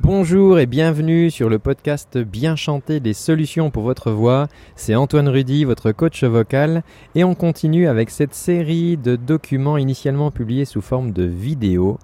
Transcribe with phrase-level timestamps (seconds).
[0.00, 4.48] Bonjour et bienvenue sur le podcast Bien chanter des solutions pour votre voix.
[4.76, 6.82] C'est Antoine Rudy, votre coach vocal,
[7.14, 11.98] et on continue avec cette série de documents initialement publiés sous forme de vidéo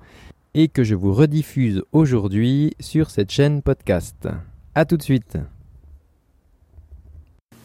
[0.54, 4.28] et que je vous rediffuse aujourd'hui sur cette chaîne podcast.
[4.74, 5.36] A tout de suite.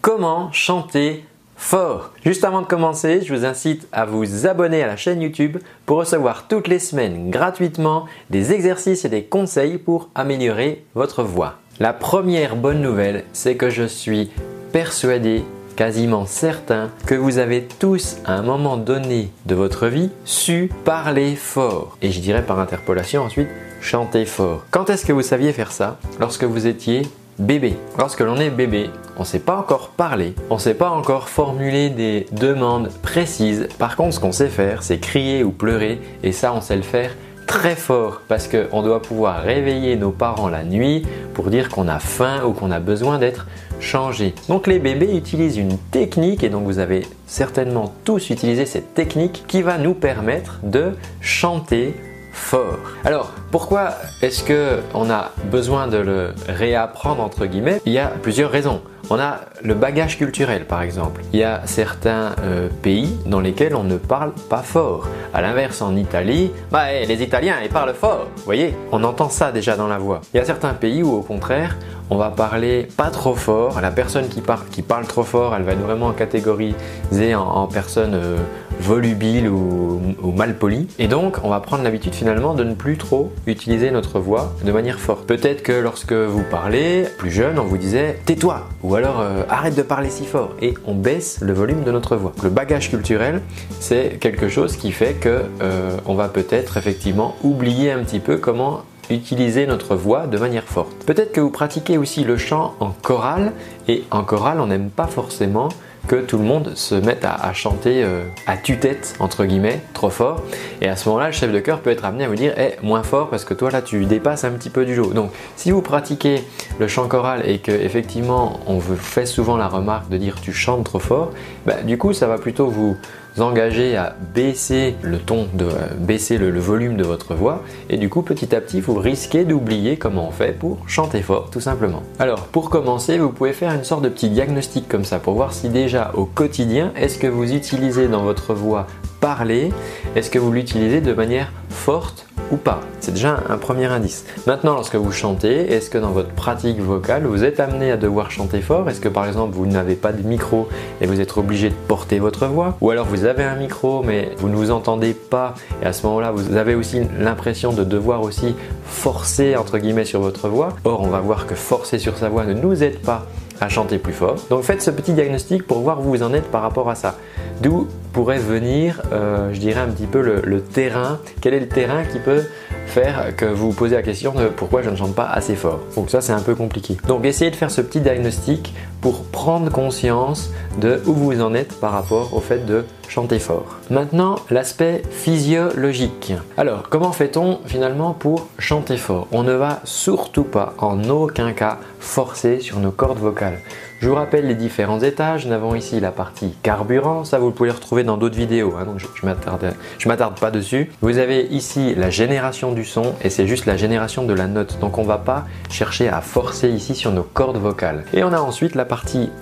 [0.01, 1.23] Comment chanter
[1.55, 5.57] fort Juste avant de commencer, je vous incite à vous abonner à la chaîne YouTube
[5.85, 11.55] pour recevoir toutes les semaines gratuitement des exercices et des conseils pour améliorer votre voix.
[11.79, 14.31] La première bonne nouvelle, c'est que je suis
[14.71, 15.43] persuadé
[15.75, 21.35] quasiment certain que vous avez tous à un moment donné de votre vie su parler
[21.35, 21.97] fort.
[22.01, 23.49] Et je dirais par interpolation ensuite
[23.81, 24.65] chanter fort.
[24.71, 25.99] Quand est-ce que vous saviez faire ça?
[26.19, 27.03] Lorsque vous étiez
[27.39, 27.77] bébé.
[27.97, 31.29] Lorsque l'on est bébé, on ne sait pas encore parler, on ne sait pas encore
[31.29, 33.67] formuler des demandes précises.
[33.77, 36.81] Par contre, ce qu'on sait faire, c'est crier ou pleurer, et ça, on sait le
[36.81, 37.11] faire
[37.45, 41.99] très fort parce qu'on doit pouvoir réveiller nos parents la nuit pour dire qu'on a
[41.99, 43.47] faim ou qu'on a besoin d'être
[43.79, 44.33] changé.
[44.49, 49.43] Donc les bébés utilisent une technique et donc vous avez certainement tous utilisé cette technique
[49.47, 51.93] qui va nous permettre de chanter
[52.35, 52.77] fort.
[53.03, 57.81] Alors, pourquoi est-ce que on a besoin de le réapprendre entre guillemets?
[57.85, 58.81] Il y a plusieurs raisons.
[59.09, 61.21] On a le bagage culturel par exemple.
[61.31, 65.07] Il y a certains euh, pays dans lesquels on ne parle pas fort.
[65.33, 68.27] À l'inverse, en Italie, bah, eh, les Italiens ils parlent fort.
[68.35, 70.21] Vous voyez, on entend ça déjà dans la voix.
[70.33, 71.77] Il y a certains pays où au contraire,
[72.09, 73.79] on va parler pas trop fort.
[73.79, 78.37] La personne qui, parle, trop fort, elle va être vraiment catégoriser en, personne euh,
[78.79, 80.01] volubile ou,
[80.35, 80.87] mal polie.
[80.99, 84.71] Et donc, on va prendre l'habitude finalement de ne plus trop utiliser notre voix de
[84.71, 85.25] manière forte.
[85.25, 89.75] Peut-être que lorsque vous parlez, plus jeune, on vous disait tais-toi ou alors euh, arrête
[89.75, 92.33] de parler si fort et on baisse le volume de notre voix.
[92.43, 93.41] Le bagage culturel,
[93.79, 98.37] c'est quelque chose qui fait que euh, on va peut-être effectivement oublier un petit peu
[98.37, 100.91] comment utiliser notre voix de manière forte.
[101.05, 103.51] Peut-être que vous pratiquez aussi le chant en chorale
[103.87, 105.69] et en chorale on n'aime pas forcément
[106.07, 110.43] que tout le monde se mette à, chanter euh, à tue-tête, entre guillemets, trop fort.
[110.81, 112.75] Et à ce moment-là, le chef de chœur peut être amené à vous dire eh,
[112.83, 115.13] moins fort parce que toi là tu dépasses un petit peu du lot.
[115.13, 116.43] Donc si vous pratiquez
[116.79, 120.53] le chant choral et que effectivement on vous fait souvent la remarque de dire tu
[120.53, 121.31] chantes trop fort,
[121.65, 122.97] bah, du coup ça va plutôt vous
[123.41, 128.21] engager à baisser le ton, de, baisser le, volume de votre voix et du coup
[128.21, 132.03] petit à petit vous risquez d'oublier comment on fait pour chanter fort tout simplement.
[132.19, 135.53] Alors pour commencer vous pouvez faire une sorte de petit diagnostic comme ça pour voir
[135.53, 138.87] si déjà au quotidien est-ce que vous utilisez dans votre voix
[139.19, 139.71] parler,
[140.15, 142.81] est-ce que vous l'utilisez de manière forte ou pas.
[142.99, 144.25] C'est déjà un premier indice.
[144.47, 148.31] Maintenant, lorsque vous chantez, est-ce que dans votre pratique vocale, vous êtes amené à devoir
[148.31, 148.89] chanter fort?
[148.89, 150.67] Est-ce que par exemple, vous n'avez pas de micro
[151.01, 152.77] et vous êtes obligé de porter votre voix?
[152.81, 156.05] Ou alors vous avez un micro mais vous ne vous entendez pas et à ce
[156.07, 158.55] moment-là, vous avez aussi l'impression de devoir aussi
[158.85, 160.69] forcer entre guillemets sur votre voix?
[160.83, 163.25] Or, on va voir que forcer sur sa voix ne nous aide pas
[163.61, 164.35] à chanter plus fort.
[164.49, 167.15] Donc faites ce petit diagnostic pour voir où vous en êtes par rapport à ça.
[167.61, 171.19] D'où pourrait venir, euh, je dirais un petit peu le, terrain.
[171.41, 172.43] Quel est le terrain qui peut
[172.85, 175.81] faire que vous vous posez la question de pourquoi je ne chante pas assez fort?
[175.97, 176.95] Donc ça c'est un peu compliqué.
[177.09, 178.73] Donc essayez de faire ce petit diagnostic
[179.05, 180.49] pour prendre conscience
[180.81, 183.77] de où vous en êtes par rapport au fait de chanter fort.
[183.91, 186.33] Maintenant, l'aspect physiologique.
[186.57, 189.27] Alors, comment fait-on finalement pour chanter fort?
[189.31, 193.59] On ne va surtout pas, en aucun cas, forcer sur nos cordes vocales.
[194.01, 195.45] Je vous rappelle les différents étages.
[195.45, 197.23] Nous avons ici la partie carburant.
[197.23, 198.73] Ça, vous pouvez le retrouver dans d'autres vidéos.
[198.77, 200.91] Hein, donc, je ne m'attarde pas dessus.
[201.01, 204.79] Vous avez ici la génération du son et c'est juste la génération de la note.
[204.79, 208.03] Donc, on ne va pas chercher à forcer ici sur nos cordes vocales.
[208.13, 208.94] Et on a ensuite la partie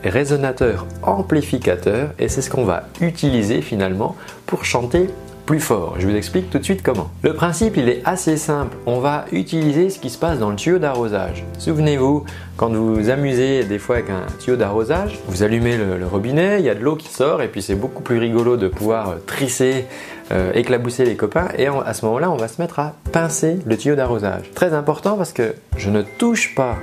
[0.03, 4.15] résonateur amplificateur et c'est ce qu'on va utiliser finalement
[4.45, 5.09] pour chanter
[5.45, 5.95] plus fort.
[5.99, 7.09] Je vous explique tout de suite comment.
[7.21, 8.77] Le principe, il est assez simple.
[8.85, 11.43] On va utiliser ce qui se passe dans le tuyau d'arrosage.
[11.59, 12.23] Souvenez-vous,
[12.55, 16.65] quand vous vous amusez des fois avec un tuyau d'arrosage, vous allumez le, robinet, il
[16.65, 19.15] y a de l'eau qui sort et puis c'est beaucoup plus rigolo de pouvoir euh,
[19.25, 19.85] trisser,
[20.31, 23.77] euh, éclabousser les copains et à ce moment-là, on va se mettre à pincer le
[23.77, 24.51] tuyau d'arrosage.
[24.55, 26.77] Très important parce que je ne touche pas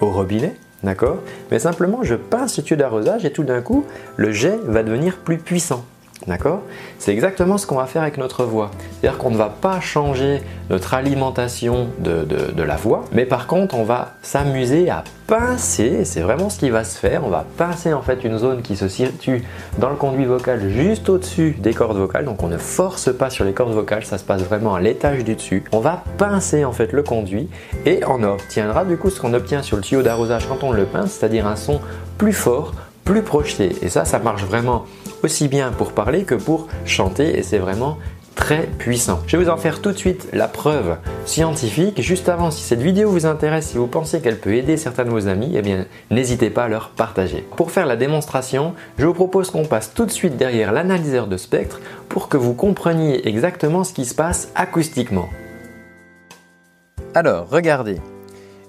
[0.00, 1.18] au robinet, d'accord?
[1.50, 3.84] Mais simplement, je pince le tuyau d'arrosage et tout d'un coup,
[4.16, 5.84] le jet va devenir plus puissant.
[6.26, 6.60] D'accord?
[6.98, 8.70] C'est exactement ce qu'on va faire avec notre voix.
[9.00, 13.84] C'est-à-dire qu'on ne va pas changer notre alimentation de, la voix, mais par contre, on
[13.84, 18.02] va s'amuser à pincer, c'est vraiment ce qui va se faire, on va pincer en
[18.02, 19.42] fait une zone qui se situe
[19.78, 23.44] dans le conduit vocal juste au-dessus des cordes vocales, donc on ne force pas sur
[23.44, 25.64] les cordes vocales, ça se passe vraiment à l'étage du dessus.
[25.72, 27.48] On va pincer en fait le conduit
[27.86, 30.84] et on obtiendra du coup ce qu'on obtient sur le tuyau d'arrosage quand on le
[30.84, 31.80] pince, c'est-à-dire un son
[32.18, 32.74] plus fort,
[33.04, 33.74] plus projeté.
[33.82, 34.84] Et ça, ça marche vraiment
[35.22, 37.98] aussi bien pour parler que pour chanter et c'est vraiment
[38.34, 39.20] très puissant.
[39.26, 40.96] Je vais vous en faire tout de suite la preuve
[41.26, 42.00] scientifique.
[42.00, 45.10] Juste avant, si cette vidéo vous intéresse, si vous pensez qu'elle peut aider certains de
[45.10, 47.44] vos amis, eh bien n'hésitez pas à leur partager.
[47.56, 51.36] Pour faire la démonstration, je vous propose qu'on passe tout de suite derrière l'analyseur de
[51.36, 55.28] spectre pour que vous compreniez exactement ce qui se passe acoustiquement.
[57.14, 57.96] Alors, regardez.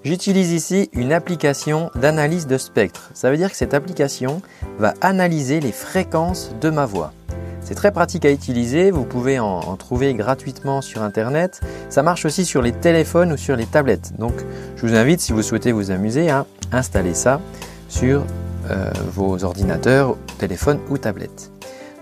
[0.04, 3.12] J'utilise ici une application d'analyse de spectre.
[3.14, 4.42] Ça veut dire que cette application
[4.80, 7.14] va analyser les fréquences de ma voix.
[7.62, 11.62] C'est très pratique à utiliser, vous pouvez en, trouver gratuitement sur Internet.
[11.90, 14.14] Ça marche aussi sur les téléphones ou sur les tablettes.
[14.18, 14.34] Donc
[14.76, 17.40] je vous invite, si vous souhaitez vous amuser, à installer ça
[17.88, 18.26] sur
[18.72, 21.52] euh, vos ordinateurs, téléphones ou tablettes.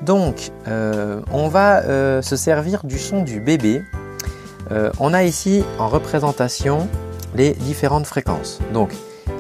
[0.02, 3.82] Donc euh, on va euh, se servir du son du bébé.
[5.00, 6.88] on a ici en représentation
[7.36, 8.60] les différentes fréquences.
[8.74, 8.92] Donc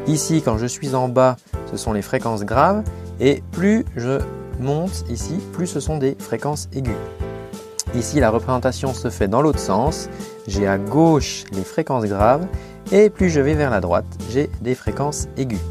[0.07, 1.37] ici quand je suis en bas,
[1.71, 2.83] ce sont les fréquences graves
[3.19, 4.19] et plus je
[4.59, 6.97] monte ici, plus ce sont des fréquences aiguës.
[7.95, 10.09] Ici la représentation se fait dans l'autre sens.
[10.47, 12.45] J'ai à gauche les fréquences graves
[12.91, 15.61] et plus je vais vers la droite, j'ai des fréquences aiguës.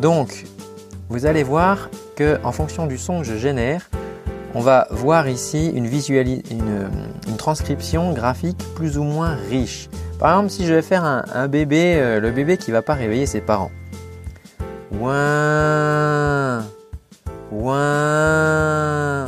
[0.00, 0.44] Donc
[1.08, 3.88] vous allez voir que en fonction du son que je génère,
[4.54, 5.88] on va voir ici une,
[7.38, 9.88] transcription graphique plus ou moins riche.
[10.22, 12.94] Par exemple, si je vais faire un, bébé, euh, le bébé qui ne va pas
[12.94, 13.72] réveiller ses parents.
[14.92, 16.64] Ouin,
[17.50, 19.26] ouin,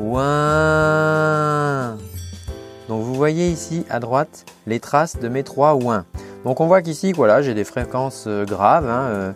[0.00, 1.96] ouin.
[2.88, 6.04] Donc vous voyez ici à droite les traces de mes trois ouin.
[6.44, 8.88] Donc on voit qu'ici, voilà, j'ai des fréquences euh, graves.
[8.90, 9.30] Hein, euh,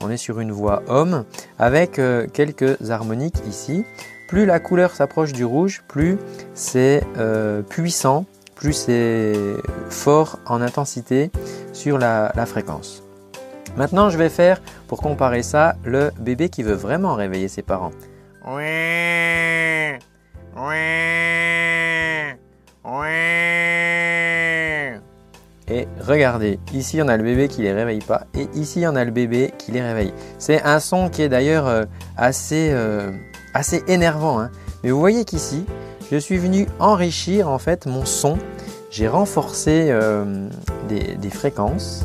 [0.00, 1.24] on est sur une voix homme
[1.58, 2.00] avec
[2.32, 3.84] quelques harmoniques ici.
[4.28, 6.18] Plus la couleur s'approche du rouge, plus
[6.54, 7.02] c'est
[7.68, 8.26] puissant
[8.60, 9.32] plus c'est
[9.88, 11.30] fort en intensité
[11.72, 13.02] sur la, fréquence.
[13.76, 17.92] Maintenant, je vais faire, pour comparer ça, le bébé qui veut vraiment réveiller ses parents.
[25.72, 29.04] Et regardez, ici on a le bébé qui les réveille pas et ici on a
[29.04, 30.12] le bébé qui les réveille.
[30.38, 31.84] C'est un son qui est d'ailleurs euh,
[32.16, 33.12] assez, euh,
[33.54, 34.40] assez énervant.
[34.40, 34.50] Hein.
[34.82, 35.64] Mais vous voyez qu'ici,
[36.10, 38.38] je suis venu enrichir en fait mon son.
[38.90, 40.48] J'ai renforcé euh,
[40.88, 42.04] des, fréquences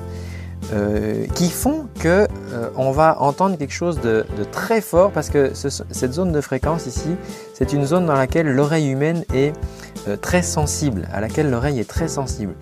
[0.71, 5.53] euh, qui font que euh, on va entendre quelque chose de, très fort parce que
[5.53, 7.15] cette zone de fréquence ici,
[7.55, 9.53] c'est une zone dans laquelle l'oreille humaine est
[10.21, 12.53] très sensible, à laquelle l'oreille est très sensible.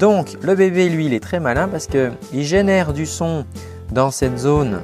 [0.00, 3.44] Donc le bébé, lui, il est très malin parce qu'il génère du son
[3.92, 4.80] dans cette zone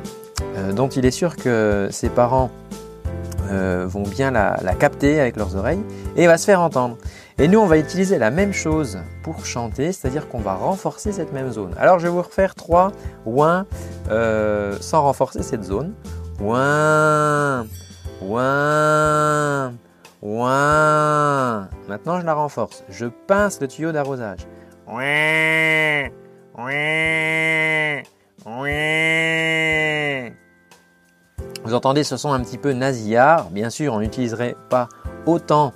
[0.76, 2.50] dont il est sûr que ses parents
[3.54, 5.82] euh, vont bien la, capter avec leurs oreilles
[6.16, 6.96] et va se faire entendre.
[7.38, 11.32] Et nous, on va utiliser la même chose pour chanter, c'est-à-dire qu'on va renforcer cette
[11.32, 11.74] même zone.
[11.78, 12.92] Alors, je vais vous refaire trois
[13.26, 13.66] ouin
[14.10, 15.94] euh, sans renforcer cette zone.
[16.40, 17.66] Ouin,
[18.22, 19.72] ouin,
[20.22, 21.68] ouin.
[21.88, 22.84] Maintenant, je la renforce.
[22.88, 24.40] Je pince le tuyau d'arrosage.
[24.86, 26.08] Ouin,
[26.56, 28.02] ouin,
[28.46, 29.23] ouin.
[31.74, 33.50] Vous entendez ce son un petit peu nasillard.
[33.50, 34.88] Bien sûr, on n'utiliserait pas
[35.26, 35.72] autant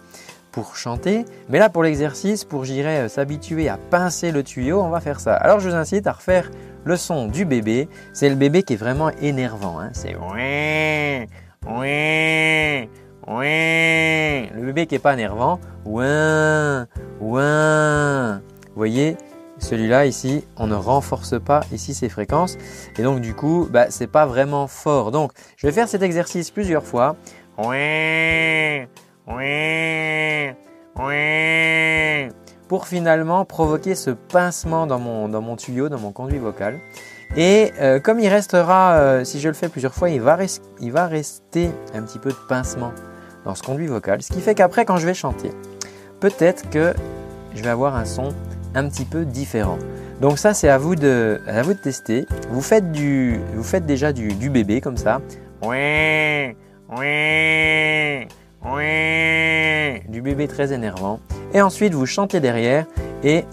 [0.53, 1.25] pour chanter.
[1.49, 5.19] Mais là, pour l'exercice, pour j'irai euh, s'habituer à pincer le tuyau, on va faire
[5.19, 5.35] ça.
[5.35, 6.53] Alors, je vous incite à refaire
[6.85, 7.89] le son du bébé.
[8.13, 9.81] C'est le bébé qui est vraiment énervant.
[9.81, 9.91] Hein.
[9.93, 11.25] C'est ouin,
[11.67, 12.87] ouin,
[13.27, 14.47] ouin.
[14.55, 15.59] Le bébé qui est pas énervant.
[15.85, 16.87] Ouin,
[17.21, 18.37] ouin.
[18.69, 19.17] Vous voyez,
[19.59, 22.57] celui-là ici, on ne renforce pas ici ces fréquences
[22.99, 25.11] et donc du coup, bah, c'est pas vraiment fort.
[25.11, 27.17] Donc, je vais faire cet exercice plusieurs fois.
[32.69, 36.79] Pour finalement provoquer ce pincement dans mon, tuyau, dans mon conduit vocal.
[37.37, 41.71] Et euh, comme il restera, euh, si je le fais plusieurs fois, il va rester
[41.95, 42.93] un petit peu de pincement
[43.45, 44.23] dans ce conduit vocal.
[44.23, 45.51] Ce qui fait qu'après, quand je vais chanter,
[46.21, 46.95] peut-être que
[47.55, 48.29] je vais avoir un son
[48.79, 49.79] un petit peu différent.
[50.21, 52.27] Donc ça, c'est à vous de, à vous de tester.
[52.51, 55.21] Vous faites, du, vous faites déjà du, bébé comme ça.
[60.09, 61.21] Du bébé très énervant.
[61.53, 62.87] Et ensuite, vous chantez derrière
[63.23, 63.45] et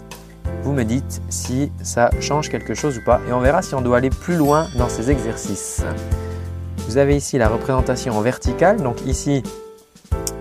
[0.62, 3.20] vous me dites si ça change quelque chose ou pas.
[3.28, 5.84] Et on verra si on doit aller plus loin dans ces exercices.
[6.88, 8.78] Vous avez ici la représentation en verticale.
[8.78, 9.42] Donc ici,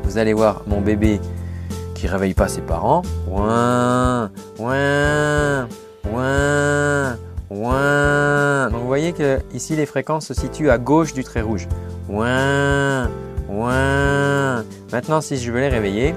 [0.04, 1.20] vous allez voir mon bébé
[1.94, 3.04] qui réveille pas ses parents.
[8.72, 11.68] Donc vous voyez que ici les fréquences se situent à gauche du trait rouge.
[14.92, 16.16] Maintenant si je veux les réveiller.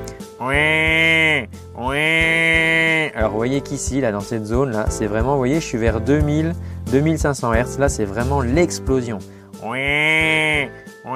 [3.14, 5.78] Alors vous voyez qu'ici, là dans cette zone là, c'est vraiment, vous voyez, je suis
[5.78, 6.54] vers 2000,
[6.92, 7.78] 2500 Hz.
[7.78, 9.18] Là c'est vraiment l'explosion.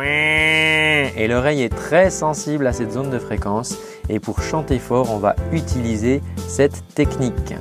[0.01, 3.77] Et l'oreille est très sensible à cette zone de fréquence
[4.09, 7.55] et pour chanter fort, on va utiliser cette technique.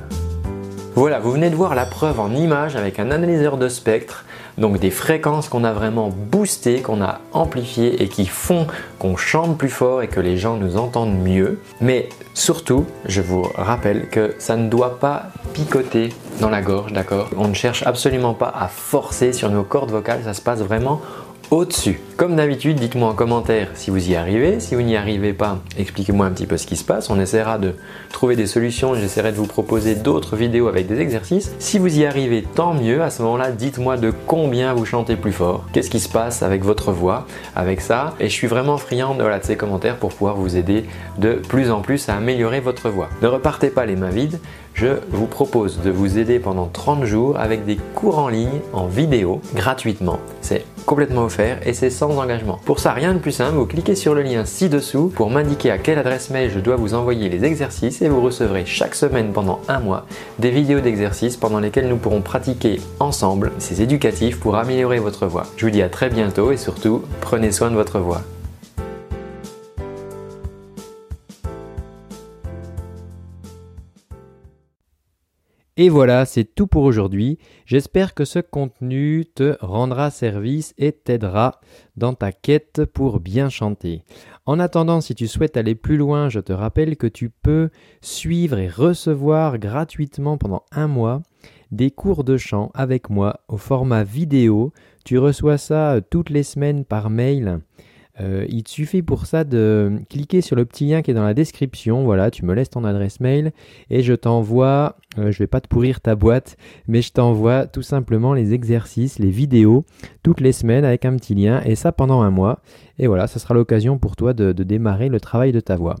[0.94, 4.24] Voilà, vous venez de voir la preuve en image avec un analyseur de spectre,
[4.58, 8.66] donc des fréquences qu'on a vraiment boostées, qu'on a amplifiées et qui font
[8.98, 11.60] qu'on chante plus fort et que les gens nous entendent mieux.
[11.80, 16.10] Mais surtout, je vous rappelle que ça ne doit pas picoter
[16.40, 17.30] dans la gorge, d'accord?
[17.36, 21.00] On ne cherche absolument pas à forcer sur nos cordes vocales, ça se passe vraiment
[21.50, 22.00] au-dessus.
[22.22, 24.60] Comme d'habitude, dites-moi en commentaire si vous y arrivez.
[24.60, 27.10] Si vous n'y arrivez pas, expliquez-moi un petit peu ce qui se passe.
[27.10, 27.74] On essaiera de
[28.12, 28.94] trouver des solutions.
[28.94, 31.52] J'essaierai de vous proposer d'autres vidéos avec des exercices.
[31.58, 33.02] Si vous y arrivez, tant mieux.
[33.02, 35.64] À ce moment-là, dites-moi de combien vous chantez plus fort.
[35.72, 37.26] Qu'est-ce qui se passe avec votre voix,
[37.56, 38.14] avec ça?
[38.20, 40.84] Et je suis vraiment friand de, de ces commentaires pour pouvoir vous aider
[41.18, 43.08] de plus en plus à améliorer votre voix.
[43.20, 44.38] Ne repartez pas les mains vides
[44.74, 48.86] je vous propose de vous aider pendant 30 jours avec des cours en ligne en
[48.86, 50.18] vidéo gratuitement.
[50.40, 52.11] C'est complètement offert et c'est sans
[52.64, 55.78] Pour ça, rien de plus simple, vous cliquez sur le lien ci-dessous pour m'indiquer à
[55.78, 59.60] quelle adresse mail je dois vous envoyer les exercices et vous recevrez chaque semaine pendant
[59.68, 60.06] un mois
[60.38, 65.46] des vidéos d'exercices pendant lesquelles nous pourrons pratiquer ensemble ces éducatifs pour améliorer votre voix.
[65.56, 68.22] Je vous dis à très bientôt et surtout, prenez soin de votre voix.
[75.82, 77.38] Et voilà, c'est tout pour aujourd'hui.
[77.66, 81.60] J'espère que ce contenu te rendra service et t'aidera
[81.96, 84.04] dans ta quête pour bien chanter.
[84.46, 87.68] En attendant, si tu souhaites aller plus loin, je te rappelle que tu peux
[88.00, 91.20] suivre et recevoir gratuitement pendant un mois
[91.72, 94.72] des cours de chant avec moi au format vidéo.
[95.04, 97.58] Tu reçois ça toutes les semaines par mail
[98.20, 101.24] euh, il te suffit pour ça de cliquer sur le petit lien qui est dans
[101.24, 102.04] la description.
[102.04, 103.52] Voilà, tu me laisses ton adresse mail
[103.90, 106.56] et je t'envoie, euh, je vais pas te pourrir ta boîte,
[106.88, 109.84] mais je t'envoie tout simplement les exercices, les vidéos
[110.22, 112.60] toutes les semaines avec un petit lien et ça pendant un mois.
[112.98, 115.96] Et voilà, ça sera l'occasion pour toi de démarrer le travail de ta voix.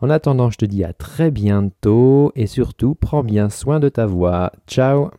[0.00, 4.06] En attendant, je te dis à très bientôt et surtout, prends bien soin de ta
[4.06, 4.52] voix.
[4.68, 5.10] Ciao